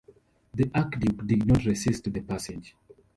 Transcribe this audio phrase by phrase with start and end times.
[0.55, 2.75] The Archduke did not resist the passage.